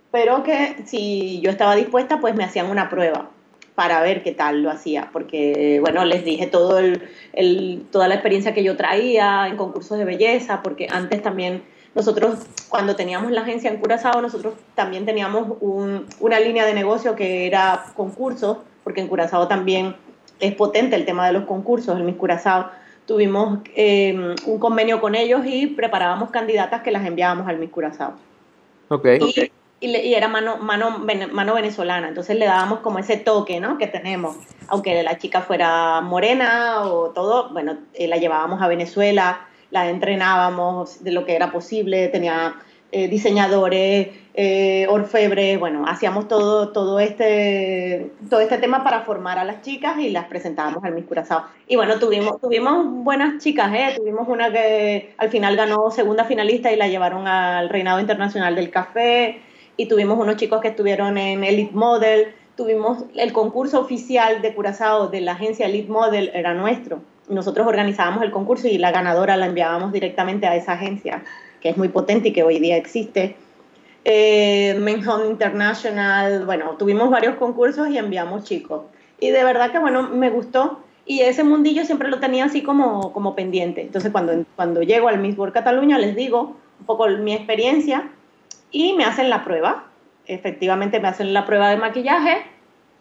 [0.09, 3.29] pero que si yo estaba dispuesta, pues me hacían una prueba
[3.75, 8.15] para ver qué tal lo hacía, porque, bueno, les dije todo el, el, toda la
[8.15, 11.61] experiencia que yo traía en concursos de belleza, porque antes también
[11.93, 17.15] nosotros, cuando teníamos la agencia en Curazao, nosotros también teníamos un, una línea de negocio
[17.15, 19.95] que era concursos, porque en Curazao también
[20.39, 22.69] es potente el tema de los concursos, el Miss Curazao
[23.05, 28.13] tuvimos eh, un convenio con ellos y preparábamos candidatas que las enviábamos al Miss Curazao.
[28.89, 29.19] Okay.
[29.81, 30.99] Y, y, era mano, mano,
[31.31, 33.77] mano venezolana, entonces le dábamos como ese toque ¿no?
[33.77, 34.35] que tenemos.
[34.67, 41.03] Aunque la chica fuera morena o todo, bueno, eh, la llevábamos a Venezuela, la entrenábamos
[41.03, 42.55] de lo que era posible, tenía
[42.91, 49.43] eh, diseñadores, eh, orfebres, bueno, hacíamos todo, todo, este, todo este tema para formar a
[49.43, 51.43] las chicas y las presentábamos al Miss Curazao.
[51.67, 53.93] Y bueno, tuvimos, tuvimos buenas chicas, ¿eh?
[53.97, 58.69] tuvimos una que al final ganó segunda finalista y la llevaron al Reinado Internacional del
[58.69, 59.41] Café,
[59.80, 65.08] y tuvimos unos chicos que estuvieron en Elite Model, tuvimos el concurso oficial de Curazao
[65.08, 67.02] de la agencia Elite Model, era nuestro.
[67.30, 71.23] Nosotros organizábamos el concurso y la ganadora la enviábamos directamente a esa agencia
[71.62, 73.36] que es muy potente y que hoy día existe.
[74.06, 74.80] Eh,
[75.28, 78.84] International, bueno, tuvimos varios concursos y enviamos chicos.
[79.19, 80.80] Y de verdad que, bueno, me gustó.
[81.06, 83.82] Y ese mundillo siempre lo tenía así como, como pendiente.
[83.82, 88.10] Entonces, cuando, cuando llego al Miss World Cataluña, les digo un poco mi experiencia
[88.72, 89.86] y me hacen la prueba.
[90.28, 92.43] Efectivamente, me hacen la prueba de maquillaje.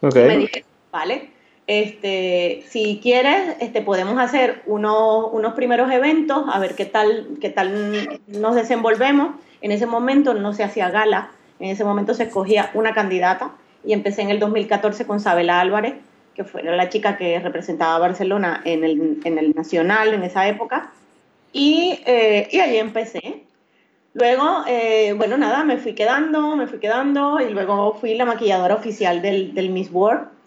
[0.01, 0.25] Okay.
[0.25, 1.31] Y me dije, vale,
[1.69, 7.51] este, si quieres, este, podemos hacer unos, unos primeros eventos, a ver qué tal, qué
[7.51, 9.35] tal nos desenvolvemos.
[9.61, 13.51] En ese momento no se hacía gala, en ese momento se escogía una candidata
[13.85, 15.93] y empecé en el 2014 con Sabela Álvarez,
[16.35, 20.49] que fue la chica que representaba a Barcelona en el, en el Nacional en esa
[20.49, 20.93] época.
[21.53, 23.45] Y, eh, y ahí empecé.
[24.15, 28.75] Luego, eh, bueno, nada, me fui quedando, me fui quedando y luego fui la maquilladora
[28.75, 30.38] oficial del, del Miss World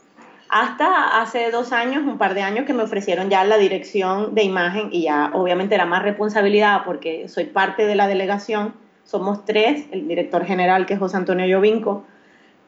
[0.51, 4.43] hasta hace dos años, un par de años, que me ofrecieron ya la dirección de
[4.43, 8.73] imagen y ya obviamente era más responsabilidad porque soy parte de la delegación.
[9.05, 12.03] Somos tres, el director general que es José Antonio Llovinco,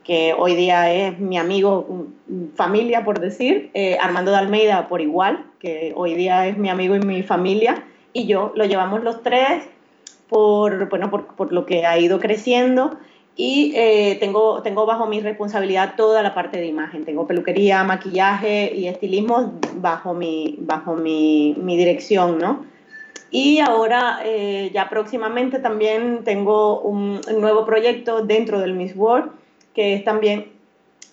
[0.06, 2.08] que hoy día es mi amigo,
[2.56, 6.96] familia por decir, eh, Armando de Almeida por igual, que hoy día es mi amigo
[6.96, 9.62] y mi familia, y yo lo llevamos los tres
[10.30, 12.98] por, bueno, por, por lo que ha ido creciendo
[13.36, 17.04] y eh, tengo, tengo bajo mi responsabilidad toda la parte de imagen.
[17.04, 22.65] Tengo peluquería, maquillaje y estilismo bajo mi, bajo mi, mi dirección, ¿no?
[23.32, 29.32] Y ahora, eh, ya próximamente también tengo un, nuevo proyecto dentro del Miss World,
[29.74, 30.52] que es también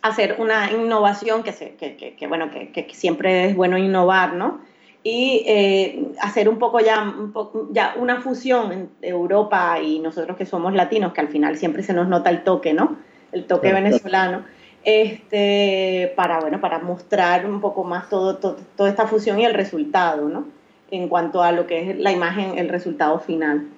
[0.03, 4.61] hacer una innovación, que, se, que, que, bueno, que, siempre es bueno innovar, ¿no?
[5.03, 10.37] Y eh, hacer un poco ya, un poco, ya una fusión entre Europa y nosotros
[10.37, 12.99] que somos latinos, que al final siempre se nos nota el toque, ¿no?
[13.33, 13.85] El toque claro.
[13.85, 14.45] venezolano,
[14.85, 19.55] este, para, bueno, para mostrar un poco más todo, todo, toda esta fusión y el
[19.55, 20.47] resultado, ¿no?
[20.91, 23.69] En cuanto a lo que es la imagen, el resultado final.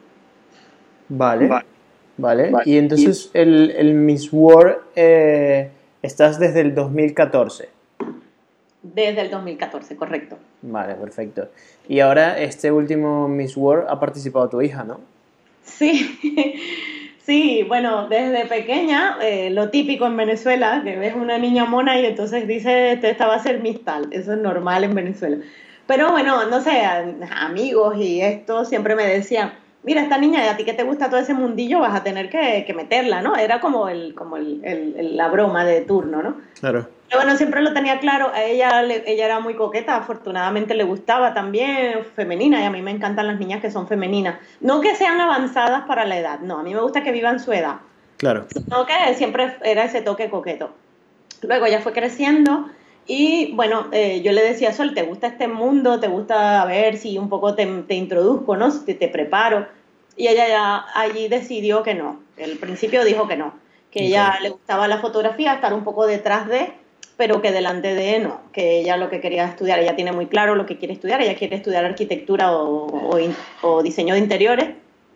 [1.08, 1.66] Vale, vale.
[2.16, 2.50] vale.
[2.50, 2.70] vale.
[2.70, 3.38] Y entonces y...
[3.38, 7.68] El, el, Miss World, eh, estás desde el 2014.
[8.82, 10.38] Desde el 2014, correcto.
[10.62, 11.48] Vale, perfecto.
[11.88, 15.00] Y ahora este último Miss World ha participado tu hija, ¿no?
[15.64, 16.54] Sí,
[17.24, 22.06] sí, bueno, desde pequeña, eh, lo típico en Venezuela, que ves una niña mona y
[22.06, 25.38] entonces dice, esta va a ser Miss tal, eso es normal en Venezuela.
[25.86, 26.82] Pero bueno, no sé,
[27.36, 31.20] amigos y esto siempre me decían, mira, esta niña, a ti que te gusta todo
[31.20, 33.36] ese mundillo, vas a tener que, que meterla, ¿no?
[33.36, 36.36] Era como, el, como el, el, la broma de turno, ¿no?
[36.60, 36.86] Claro.
[37.12, 40.84] Pero bueno, siempre lo tenía claro, a ella, le, ella era muy coqueta, afortunadamente le
[40.84, 44.38] gustaba también, femenina, y a mí me encantan las niñas que son femeninas.
[44.62, 47.52] No que sean avanzadas para la edad, no, a mí me gusta que vivan su
[47.52, 47.80] edad.
[48.16, 48.46] Claro.
[48.50, 50.70] Sino que siempre era ese toque coqueto.
[51.42, 52.70] Luego ella fue creciendo
[53.06, 56.00] y bueno, eh, yo le decía, Sol, ¿te gusta este mundo?
[56.00, 58.72] ¿Te gusta a ver si un poco te, te introduzco, ¿no?
[58.72, 59.66] Te, te preparo.
[60.16, 62.22] Y ella ya allí decidió que no.
[62.38, 63.52] El principio dijo que no,
[63.90, 64.06] que okay.
[64.06, 66.80] ella le gustaba la fotografía, estar un poco detrás de,
[67.22, 70.56] pero que delante de no, que ella lo que quería estudiar, ella tiene muy claro
[70.56, 73.16] lo que quiere estudiar, ella quiere estudiar arquitectura o,
[73.62, 74.70] o, diseño de interiores.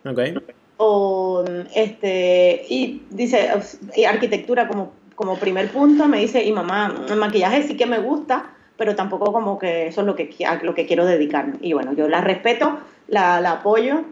[0.08, 0.32] Okay.
[0.76, 1.42] O,
[1.74, 3.50] este, y dice,
[3.96, 7.98] y arquitectura como, como primer punto, me dice, y mamá, el maquillaje sí que me
[7.98, 10.30] gusta, pero tampoco como que eso es lo que,
[10.62, 11.56] lo que quiero dedicarme.
[11.60, 14.04] Y bueno, yo la respeto, la, la apoyo,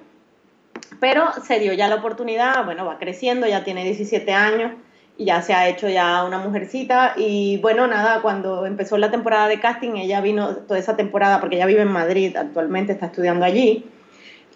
[0.98, 4.72] pero se dio ya la oportunidad, bueno, va creciendo, ya tiene 17 años
[5.16, 7.14] y ya se ha hecho ya una mujercita.
[7.16, 11.56] Y bueno, nada, cuando empezó la temporada de casting, ella vino toda esa temporada porque
[11.56, 13.84] ella vive en Madrid actualmente, está estudiando allí.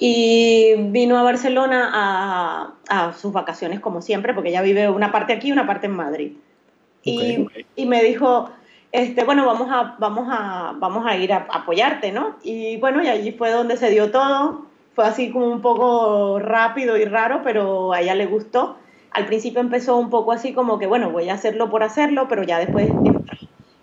[0.01, 5.33] Y vino a Barcelona a, a sus vacaciones como siempre, porque ella vive una parte
[5.33, 6.33] aquí y una parte en Madrid.
[7.03, 8.51] y, y, me dijo,
[8.93, 12.37] este, bueno, vamos a, vamos, a, vamos a ir a apoyarte, ¿no?
[12.43, 16.97] Y bueno, y allí fue donde se dio todo, fue así como un poco rápido
[16.97, 18.77] y raro, pero a ella le gustó
[19.11, 22.43] al principio empezó un poco así como que, bueno, voy a hacerlo por hacerlo, pero
[22.43, 22.91] ya después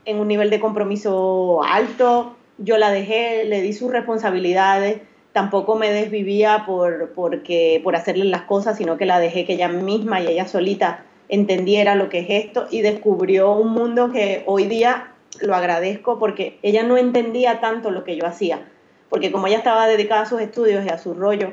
[0.05, 5.01] en un nivel de compromiso alto, yo la dejé, le di sus responsabilidades,
[5.33, 9.67] tampoco me desvivía por, porque, por hacerle las cosas, sino que la dejé que ella
[9.67, 14.65] misma y ella solita entendiera lo que es esto y descubrió un mundo que hoy
[14.65, 15.11] día
[15.41, 18.61] lo agradezco porque ella no entendía tanto lo que yo hacía,
[19.09, 21.51] porque como ella estaba dedicada a sus estudios y a su rollo,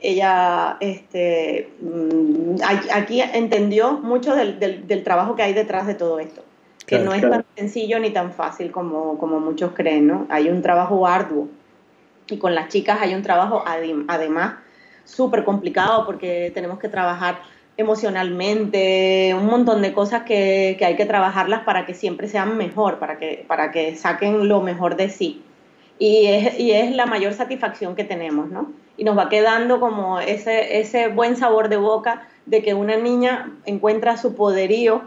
[0.00, 2.56] ella este, mm,
[2.92, 6.44] aquí entendió mucho del, del, trabajo que hay detrás de todo esto,
[6.86, 10.26] que no es tan sencillo ni tan fácil como, como muchos creen, ¿no?
[10.30, 11.48] Hay un trabajo arduo
[12.28, 14.54] y con las chicas hay un trabajo además
[15.04, 17.40] súper complicado porque tenemos que trabajar
[17.76, 22.98] emocionalmente, un montón de cosas que, que, hay que trabajarlas para que siempre sean mejor,
[22.98, 25.42] para que, para que saquen lo mejor de sí.
[25.98, 28.72] Y es, y es la mayor satisfacción que tenemos, ¿no?
[28.98, 33.52] Y nos va quedando como ese, ese buen sabor de boca de que una niña
[33.64, 35.02] encuentra su poderío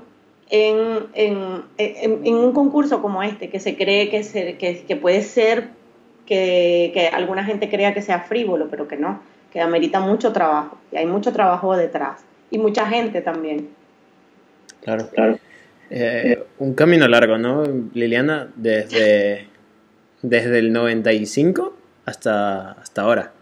[0.50, 5.22] en, en, en, un concurso como este, que se cree que, se, que, que puede
[5.22, 5.70] ser
[6.26, 10.78] que, que, alguna gente crea que sea frívolo, pero que no, que amerita mucho trabajo,
[10.92, 13.70] y hay mucho trabajo detrás, y mucha gente también.
[14.82, 15.38] Claro, claro.
[15.90, 18.50] Eh, un camino largo, ¿no, Liliana?
[18.56, 19.48] Desde,
[20.22, 21.76] desde el 95
[22.06, 23.34] hasta, hasta ahora.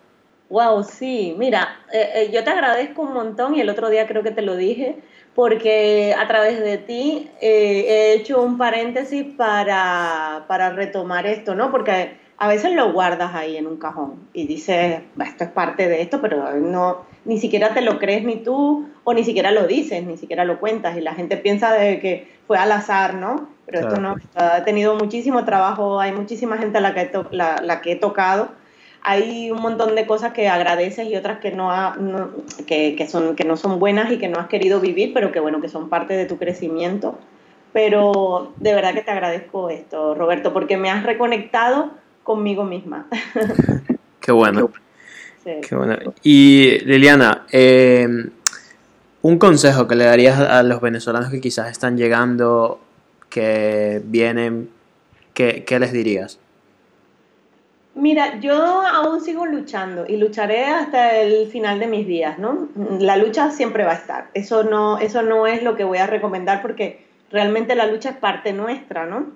[0.49, 4.23] Wow, sí, mira, eh, eh, yo te agradezco un montón y el otro día creo
[4.23, 4.97] que te lo dije,
[5.35, 11.69] porque a través de ti eh, he hecho un paréntesis para, para, retomar esto, ¿no?
[11.69, 16.01] Porque a veces lo guardas ahí en un cajón y dices, esto es parte de
[16.01, 20.03] esto, pero no, ni siquiera te lo crees ni tú, o ni siquiera lo dices,
[20.03, 23.49] ni siquiera lo cuentas, y la gente piensa de que fue al azar, ¿no?
[23.67, 27.81] Pero esto no, ha tenido muchísimo trabajo, hay muchísima gente a la que, la, la
[27.81, 28.49] que he tocado
[29.01, 31.71] hay un montón de cosas que agradeces y otras que no,
[32.67, 35.61] que, son, que no son buenas y que no has querido vivir, pero que bueno,
[35.61, 37.17] que son parte de tu crecimiento.
[37.71, 41.91] Pero de verdad que te agradezco esto, Roberto, porque me has reconectado
[42.23, 43.07] conmigo misma.
[44.19, 44.71] Qué bueno.
[45.43, 45.97] Qué bueno.
[46.21, 48.29] Y Liliana, em,
[49.21, 52.79] un consejo que le darías a los venezolanos que quizás están llegando,
[53.29, 54.69] que vienen,
[55.33, 56.39] ¿qué, qué les dirías?
[57.99, 62.69] Mira, yo aún sigo luchando y lucharé hasta el final de mis días, ¿no?
[62.97, 64.29] La lucha siempre va a estar.
[64.33, 68.15] Eso no, eso no es lo que voy a recomendar porque realmente la lucha es
[68.15, 69.27] parte nuestra, ¿no?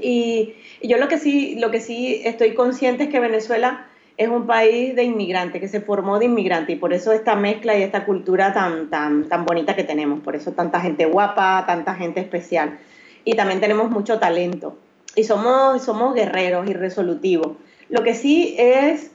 [0.00, 3.86] Y, yo lo que sí, lo que sí estoy consciente es que Venezuela
[4.16, 7.78] es un país de inmigrantes, que se formó de inmigrantes y por eso esta mezcla
[7.78, 11.94] y esta cultura tan, tan, tan bonita que tenemos, por eso tanta gente guapa, tanta
[11.94, 12.80] gente especial.
[13.24, 14.76] Y también tenemos mucho talento
[15.14, 17.52] y somos, somos guerreros y resolutivos.
[17.92, 19.10] Lo que sí es,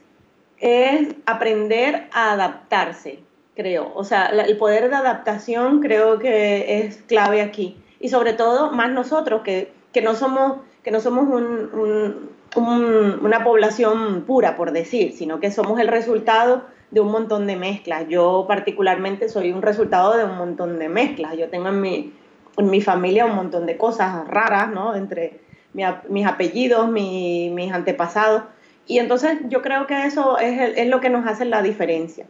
[0.58, 3.18] es aprender a adaptarse,
[3.56, 3.90] creo.
[3.96, 7.76] O sea, el poder de adaptación creo que es clave aquí.
[7.98, 13.42] Y sobre todo, más nosotros, que, que no somos, que no somos un, un, una
[13.42, 16.62] población pura, por decir, sino que somos el resultado
[16.92, 18.06] de un montón de mezclas.
[18.08, 21.36] Yo particularmente soy un resultado de un montón de mezclas.
[21.36, 22.12] Yo tengo en mi,
[22.56, 24.94] en mi familia un montón de cosas raras, ¿no?
[24.94, 25.40] Entre
[25.72, 28.44] mis apellidos, mis antepasados.
[28.88, 32.26] Y entonces yo creo que eso es, es lo que nos hace la diferencia.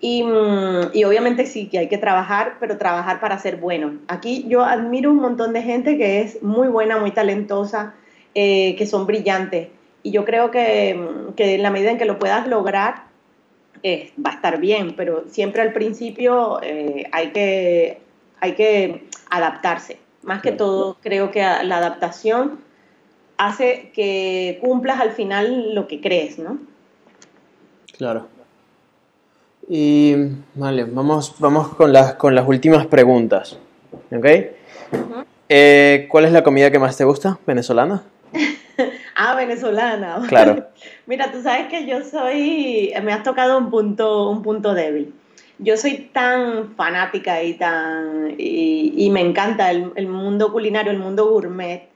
[0.00, 3.98] Y, mm, y, obviamente sí que hay que trabajar, pero trabajar para ser bueno.
[4.08, 7.94] Aquí yo admiro un montón de gente que es muy buena, muy talentosa,
[8.34, 9.68] eh, que son brillantes.
[10.02, 13.04] Y yo creo que, mm, que, en la medida en que lo puedas lograr,
[13.82, 18.00] eh, va a estar bien, pero siempre al principio eh, hay, que,
[18.40, 19.98] hay que adaptarse.
[20.22, 22.60] Más que todo, creo que la adaptación
[23.40, 26.58] hace que cumplas al final lo que crees, ¿no?
[27.96, 28.28] Claro.
[29.66, 30.14] Y
[30.54, 33.58] vale, vamos, vamos con, las, con las últimas preguntas.
[34.12, 34.26] ¿Ok?
[35.48, 37.38] Eh, ¿Cuál es la comida que más te gusta?
[37.46, 38.02] ¿Venezolana?
[39.16, 40.20] ah, venezolana.
[40.28, 40.66] Claro.
[41.06, 45.14] Mira, tú sabes que yo soy, me has tocado un punto, un punto débil.
[45.58, 51.28] Yo soy tan fanática y tan y, me encanta el, el, mundo culinario, el mundo
[51.28, 51.89] gourmet,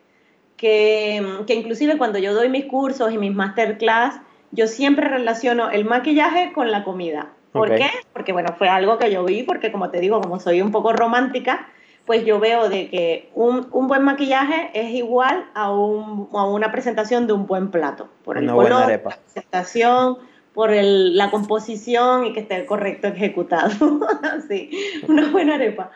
[0.64, 4.18] que, que inclusive cuando yo doy mis cursos y mis masterclass,
[4.50, 7.32] yo siempre relaciono el maquillaje con la comida.
[7.52, 7.90] ¿Por qué?
[8.14, 10.94] Porque bueno, fue algo que yo vi, porque como te digo, como soy un poco
[10.94, 11.68] romántica,
[12.06, 16.72] pues yo veo de que un, un buen maquillaje es igual a, un, a, una
[16.72, 18.08] presentación de un buen plato.
[18.24, 20.16] Por el color, la presentación,
[20.54, 24.00] por el, la composición y que esté correcto ejecutado.
[24.48, 24.70] sí,
[25.06, 25.90] una buena arepa.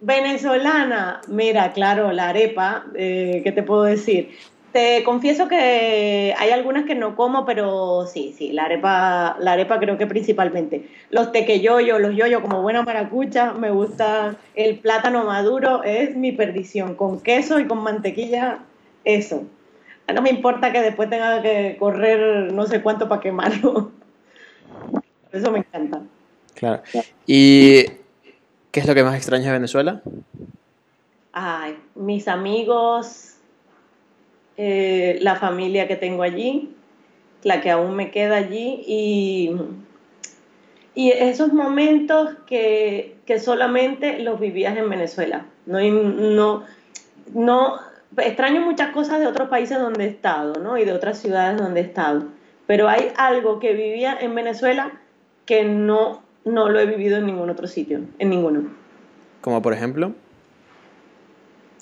[0.00, 4.30] Venezolana, mira, claro, la arepa, eh, ¿qué te puedo decir?
[4.72, 9.78] Te confieso que hay algunas que no como, pero sí, sí, la arepa, la arepa
[9.78, 10.88] creo que principalmente.
[11.10, 16.94] Los tequeyoyos, los yoyos como buena maracucha, me gusta el plátano maduro, es mi perdición.
[16.94, 18.60] Con queso y con mantequilla,
[19.04, 19.44] eso.
[20.14, 23.92] No me importa que después tenga que correr no sé cuánto para quemarlo.
[25.32, 26.02] Eso me encanta.
[26.54, 26.82] Claro.
[27.26, 27.86] ¿Y
[28.70, 30.02] qué es lo que más extraña de Venezuela?
[31.32, 33.36] Ay, mis amigos,
[34.56, 36.74] eh, la familia que tengo allí,
[37.42, 39.56] la que aún me queda allí y,
[40.94, 45.46] y esos momentos que, que, solamente los vivías en Venezuela.
[45.66, 46.64] No, no,
[47.32, 47.80] no,
[48.16, 50.76] extraño muchas cosas de otros países donde he estado ¿no?
[50.78, 52.24] y de otras ciudades donde he estado,
[52.66, 54.92] pero hay algo que vivía en Venezuela
[55.46, 58.70] que no, no lo he vivido en ningún otro sitio, en ninguno.
[59.40, 60.14] Como por ejemplo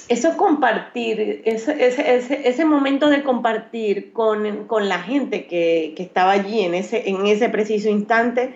[0.09, 6.33] eso compartir, ese, ese, ese, momento de compartir con, con la gente que, que, estaba
[6.33, 8.55] allí en ese, en ese preciso instante,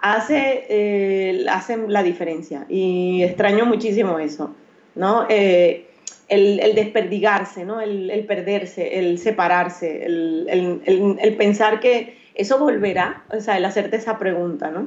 [0.00, 2.66] hace, eh, hace la diferencia.
[2.68, 4.54] Y extraño muchísimo eso,
[4.94, 5.26] ¿no?
[5.28, 5.88] Eh,
[6.28, 7.80] el, el, desperdigarse, ¿no?
[7.80, 13.96] El, el, perderse, el separarse, el, el, pensar que eso volverá, o sea, el hacerte
[13.96, 14.86] esa pregunta, ¿no?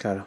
[0.00, 0.26] Claro.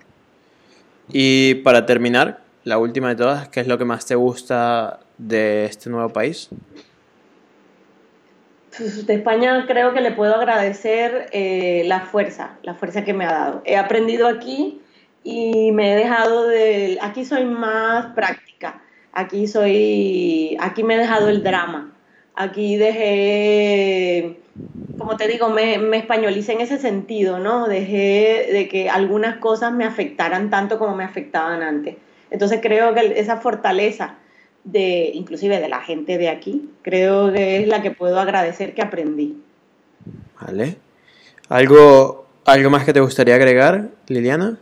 [1.10, 5.66] Y para terminar, la última de todas, ¿qué es lo que más te gusta de
[5.66, 6.50] este nuevo país?
[8.78, 13.26] Pues, de España creo que le puedo agradecer eh, la fuerza, la fuerza que me
[13.26, 13.62] ha dado.
[13.66, 14.82] He aprendido aquí
[15.24, 16.98] y me he dejado de...
[17.02, 20.58] Aquí soy más práctica, aquí soy...
[20.60, 21.94] Aquí me he dejado el drama,
[22.36, 24.41] aquí dejé...
[24.98, 27.68] Como te digo, me, me españolicé en ese sentido, ¿no?
[27.68, 31.96] Dejé de que algunas cosas me afectaran tanto como me afectaban antes.
[32.30, 34.16] Entonces creo que esa fortaleza
[34.64, 38.82] de, inclusive de la gente de aquí, creo que es la que puedo agradecer que
[38.82, 39.38] aprendí.
[40.40, 40.78] Vale.
[41.50, 44.58] ¿Algo, algo más que te gustaría agregar, Liliana?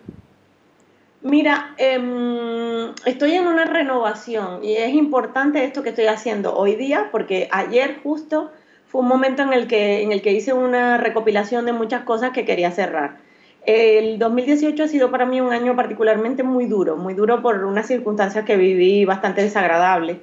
[1.21, 7.09] Mira, em, estoy en una renovación y es importante esto que estoy haciendo hoy día
[7.11, 8.51] porque ayer justo
[8.89, 12.31] fue un momento en el que, en el que hice una recopilación de muchas cosas
[12.31, 13.17] que quería cerrar.
[13.65, 17.87] El 2018 ha sido para mí un año particularmente muy duro, muy duro por unas
[17.87, 20.17] circunstancias que viví bastante desagradables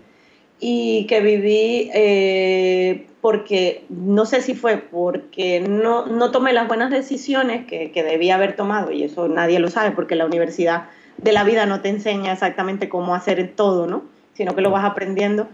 [0.58, 6.90] y que viví eh, porque, no sé si fue porque no, no tomé las buenas
[6.90, 10.86] decisiones que, que, debía haber tomado, y eso nadie lo sabe porque la universidad
[11.18, 14.04] de la vida no te enseña exactamente cómo hacer todo, ¿no?
[14.36, 15.48] sino que lo vas aprendiendo.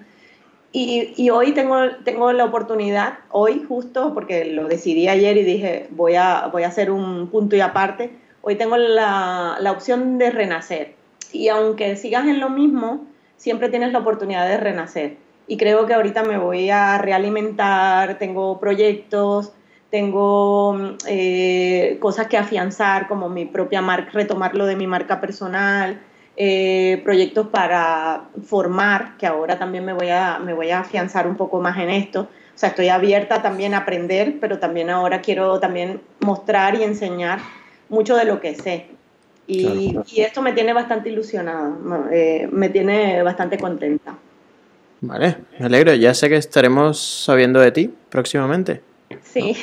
[0.74, 6.14] Y, hoy tengo, tengo la oportunidad, hoy justo, porque lo decidí ayer y dije, voy
[6.14, 8.10] a, voy a hacer un punto y aparte,
[8.40, 10.94] hoy tengo la, la opción de renacer.
[11.30, 13.06] Y aunque sigas en lo mismo,
[13.36, 15.16] siempre tienes la oportunidad de renacer.
[15.46, 19.52] Y creo que ahorita me voy a realimentar, tengo proyectos,
[19.92, 26.00] tengo eh, cosas que afianzar, como mi propia marca, retomarlo de mi marca personal,
[26.36, 31.36] eh, proyectos para formar, que ahora también me voy, a, me voy a afianzar un
[31.36, 32.22] poco más en esto.
[32.54, 37.40] O sea, estoy abierta también a aprender, pero también ahora quiero también mostrar y enseñar
[37.88, 38.86] mucho de lo que sé.
[39.46, 41.72] Y, y esto me tiene bastante ilusionada,
[42.12, 44.16] eh, me tiene bastante contenta.
[45.00, 45.92] Vale, me alegro.
[45.94, 48.80] Ya sé que estaremos sabiendo de ti próximamente.
[49.24, 49.56] Sí.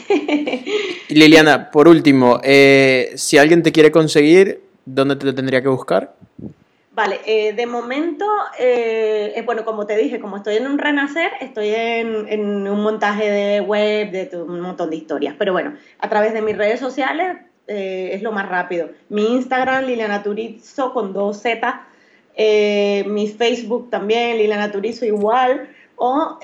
[1.07, 4.61] Liliana, por último, eh, si alguien te quiere conseguir,
[4.95, 6.15] ¿dónde te tendría que buscar?
[6.91, 8.25] Vale, eh, de momento,
[8.59, 13.29] eh, eh, bueno, como te dije, como estoy en un renacer, estoy en, un montaje
[13.29, 15.35] de web, de un montón de historias.
[15.37, 17.37] Pero bueno, a través de mis redes sociales
[17.67, 18.89] es lo más rápido.
[19.09, 21.85] Mi Instagram, Liliana Turizo, con dos Z.
[23.05, 25.69] mi Facebook también, Liliana Turizo, igual.
[26.01, 26.39] O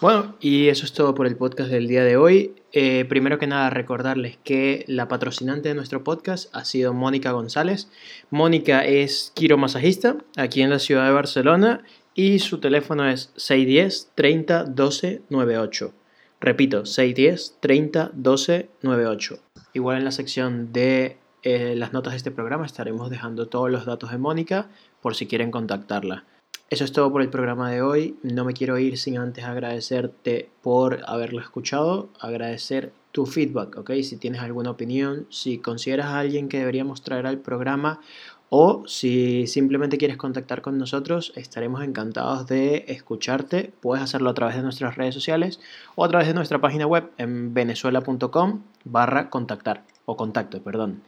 [0.01, 2.55] Bueno, y eso es todo por el podcast del día de hoy.
[2.71, 7.89] Eh, primero que nada, recordarles que la patrocinante de nuestro podcast ha sido Mónica González.
[8.29, 11.83] Mónica es quiromasajista aquí en la ciudad de Barcelona
[12.15, 15.93] y su teléfono es 610 30 12 98.
[16.39, 19.39] Repito, 610 30 12 98.
[19.73, 23.85] Igual en la sección de eh, las notas de este programa estaremos dejando todos los
[23.85, 24.69] datos de Mónica
[25.01, 26.23] por si quieren contactarla.
[26.70, 28.15] Eso es todo por el programa de hoy.
[28.22, 33.91] No me quiero ir sin antes agradecerte por haberlo escuchado, agradecer tu feedback, ¿ok?
[34.03, 38.01] Si tienes alguna opinión, si consideras a alguien que deberíamos traer al programa
[38.49, 43.74] o si simplemente quieres contactar con nosotros, estaremos encantados de escucharte.
[43.82, 45.59] Puedes hacerlo a través de nuestras redes sociales
[45.95, 51.01] o a través de nuestra página web en venezuela.com barra contactar o contacto, perdón.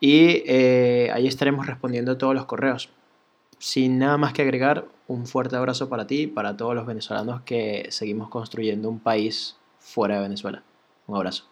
[0.00, 2.88] Y eh, ahí estaremos respondiendo todos los correos.
[3.62, 7.42] Sin nada más que agregar, un fuerte abrazo para ti y para todos los venezolanos
[7.42, 10.64] que seguimos construyendo un país fuera de Venezuela.
[11.06, 11.51] Un abrazo.